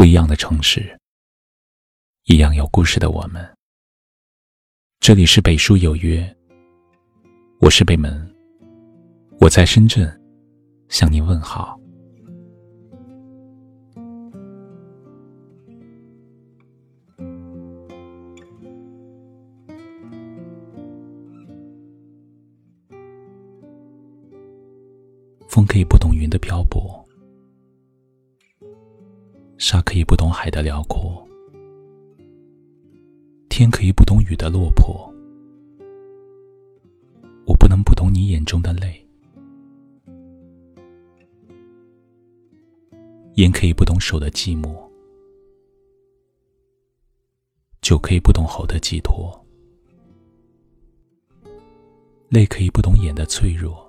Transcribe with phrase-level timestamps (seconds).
[0.00, 0.98] 不一样的城市，
[2.24, 3.46] 一样有故事的我们。
[4.98, 6.34] 这里是北书有约，
[7.60, 8.34] 我是北门，
[9.40, 10.10] 我在深圳
[10.88, 11.78] 向您问好。
[25.46, 27.06] 风可以不懂云的漂泊。
[29.70, 31.24] 沙可以不懂海的辽阔，
[33.48, 35.08] 天可以不懂雨的落魄，
[37.46, 39.00] 我不能不懂你眼中的泪。
[43.34, 44.74] 烟可以不懂手的寂寞，
[47.80, 49.40] 酒可以不懂喉的寄托，
[52.28, 53.88] 泪可以不懂眼的脆弱，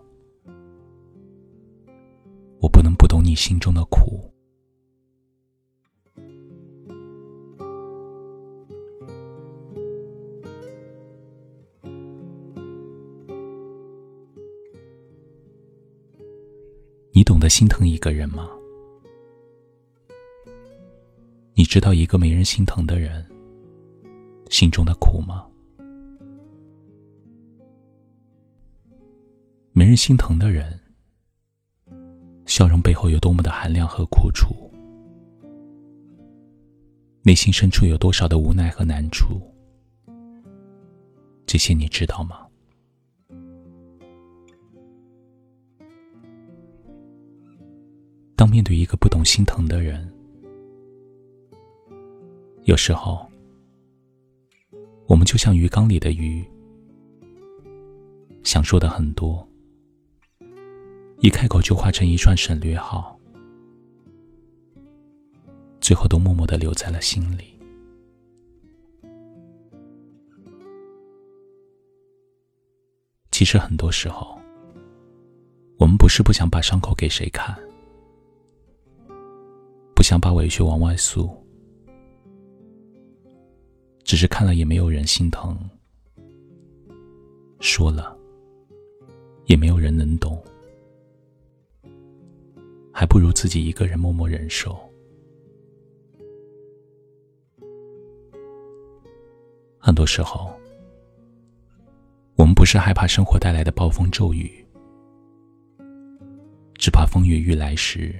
[2.59, 4.30] 我不能不懂你心中的苦。
[17.41, 18.47] 的心疼一个人吗？
[21.55, 23.25] 你知道一个没人心疼的人
[24.49, 25.45] 心中的苦吗？
[29.73, 30.79] 没人心疼的人，
[32.45, 34.53] 笑容背后有多么的寒凉和苦楚？
[37.23, 39.41] 内心深处有多少的无奈和难处？
[41.47, 42.47] 这些你知道吗？
[48.41, 50.11] 当面对一个不懂心疼的人，
[52.63, 53.23] 有时候，
[55.05, 56.43] 我们就像鱼缸里的鱼，
[58.41, 59.47] 想说的很多，
[61.19, 63.15] 一开口就化成一串省略号，
[65.79, 67.43] 最后都默默的留在了心里。
[73.29, 74.35] 其实很多时候，
[75.77, 77.55] 我们不是不想把伤口给谁看。
[80.01, 81.29] 不想把委屈往外诉，
[84.03, 85.55] 只是看了也没有人心疼，
[87.59, 88.17] 说了
[89.45, 90.43] 也没有人能懂，
[92.91, 94.75] 还不如自己一个人默默忍受。
[99.77, 100.51] 很多时候，
[102.37, 104.65] 我们不是害怕生活带来的暴风骤雨，
[106.73, 108.19] 只怕风雨欲来时。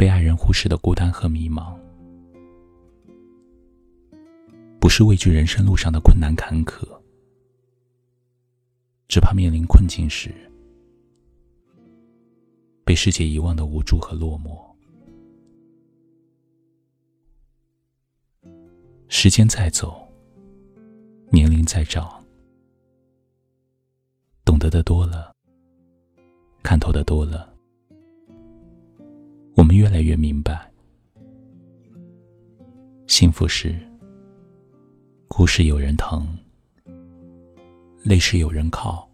[0.00, 1.78] 被爱人忽视的孤单和迷茫，
[4.80, 6.88] 不是畏惧人生路上的困难坎坷，
[9.08, 10.34] 只怕面临困境时
[12.82, 14.58] 被世界遗忘的无助和落寞。
[19.08, 20.08] 时间在走，
[21.28, 22.24] 年龄在长，
[24.46, 25.36] 懂得的多了，
[26.62, 27.49] 看透的多了。
[29.60, 30.72] 我们越来越明白，
[33.06, 33.78] 幸福是
[35.28, 36.26] 哭时有人疼，
[38.02, 39.06] 累时有人靠，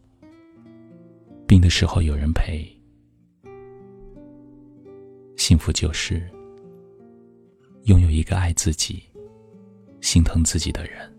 [1.48, 2.64] 病的时候有人陪。
[5.36, 6.30] 幸福就是
[7.86, 9.02] 拥有一个爱自己、
[10.00, 11.12] 心疼自己的人。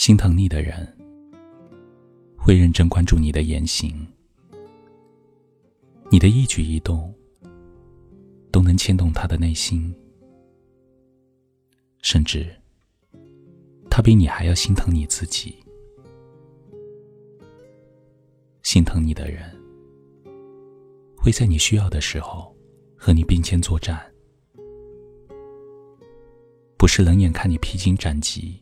[0.00, 0.88] 心疼你的人，
[2.34, 3.94] 会认真关注你的言行，
[6.10, 7.14] 你的一举一动
[8.50, 9.94] 都能牵动他的内心，
[12.00, 12.50] 甚至
[13.90, 15.54] 他比你还要心疼你自己。
[18.62, 19.54] 心疼你的人，
[21.14, 22.56] 会在你需要的时候
[22.96, 24.00] 和你并肩作战，
[26.78, 28.59] 不是冷眼看你披荆斩棘。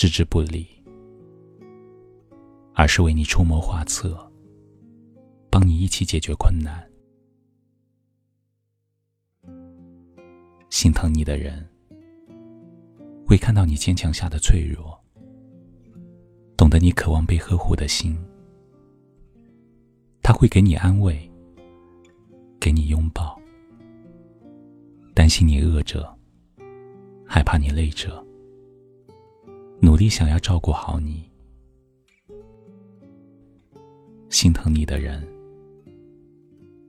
[0.00, 0.66] 置之不理，
[2.72, 4.16] 而是为你出谋划策，
[5.50, 6.90] 帮你一起解决困难。
[10.70, 11.68] 心疼你的人，
[13.26, 14.98] 会看到你坚强下的脆弱，
[16.56, 18.16] 懂得你渴望被呵护的心。
[20.22, 21.30] 他会给你安慰，
[22.58, 23.38] 给你拥抱，
[25.12, 26.10] 担心你饿着，
[27.28, 28.26] 害怕你累着。
[29.82, 31.28] 努力想要照顾好你，
[34.28, 35.26] 心疼你的人，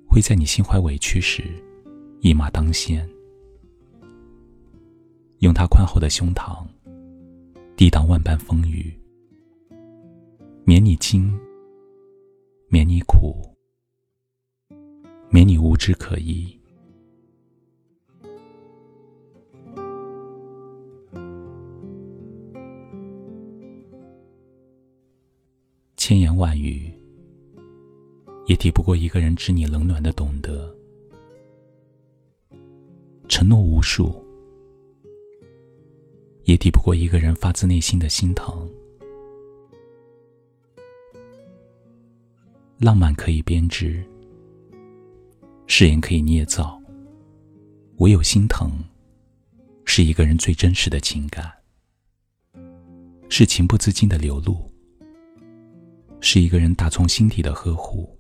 [0.08, 1.44] 会在你心怀委屈时
[2.20, 3.10] 一马当先，
[5.40, 6.68] 用他宽厚的胸膛
[7.78, 8.94] 抵挡万般风雨，
[10.66, 11.34] 免你惊，
[12.68, 13.34] 免你苦，
[15.30, 16.61] 免你无枝可依。
[26.12, 26.92] 千言万语，
[28.46, 30.70] 也抵不过一个人知你冷暖的懂得。
[33.30, 34.22] 承诺无数，
[36.44, 38.70] 也抵不过一个人发自内心的心疼。
[42.78, 44.04] 浪漫可以编织，
[45.66, 46.78] 誓言可以捏造，
[48.00, 48.70] 唯有心疼，
[49.86, 51.50] 是一个人最真实的情感，
[53.30, 54.70] 是情不自禁的流露。
[56.24, 58.16] 是一个人打从心底的呵护，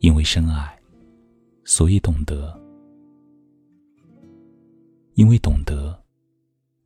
[0.00, 0.80] 因为深爱，
[1.64, 2.58] 所以懂得；
[5.14, 6.02] 因为懂得，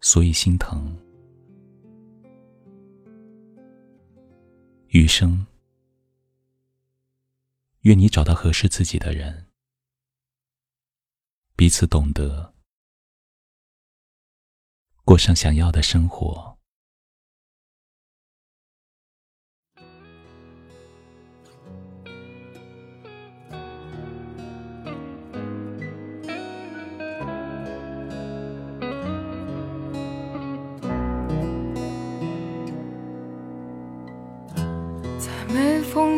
[0.01, 0.95] 所以心疼。
[4.89, 5.47] 余生，
[7.83, 9.47] 愿你找到合适自己的人，
[11.57, 12.53] 彼此懂得，
[15.05, 16.52] 过上想要的生活。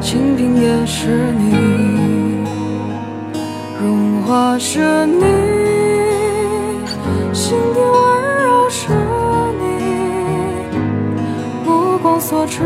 [0.00, 2.44] 清贫也是你，
[3.82, 5.24] 荣华是你，
[7.32, 7.92] 心底温
[8.44, 8.92] 柔是
[9.60, 9.64] 你，
[11.64, 12.62] 目光所至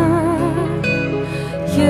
[1.76, 1.82] 也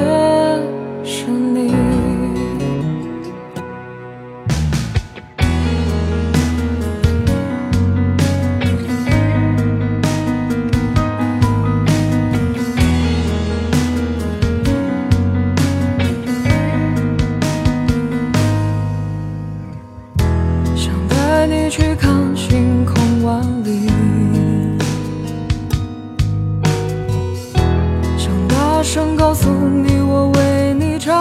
[28.78, 31.12] 大声告诉你，我为你着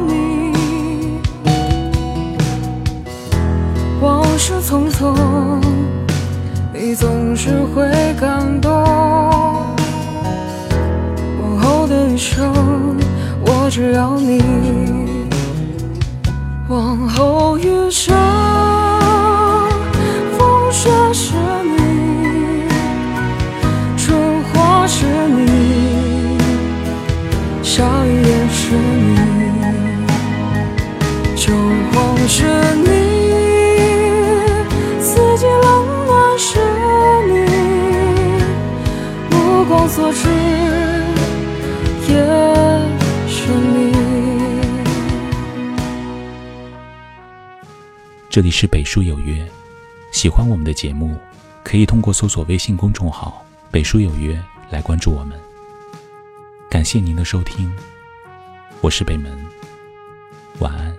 [0.00, 0.52] 迷。
[4.00, 5.14] 往事匆匆，
[6.72, 7.88] 你总是会
[8.18, 8.68] 感动。
[11.40, 12.52] 往后的一生，
[13.46, 14.83] 我只要你。
[40.14, 42.14] 目光所至也
[43.28, 43.92] 是你。
[48.30, 49.46] 这里是北书有约，
[50.12, 51.16] 喜欢我们的节目，
[51.62, 54.40] 可以通过搜索微信公众号“北书有约”
[54.70, 55.38] 来关注我们。
[56.68, 57.72] 感谢您的收听，
[58.80, 59.32] 我是北门，
[60.58, 60.92] 晚安。